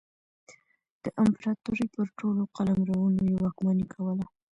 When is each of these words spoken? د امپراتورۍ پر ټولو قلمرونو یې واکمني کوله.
د 1.03 1.05
امپراتورۍ 1.23 1.87
پر 1.95 2.07
ټولو 2.19 2.41
قلمرونو 2.55 3.19
یې 3.31 3.35
واکمني 3.43 3.85
کوله. 3.93 4.25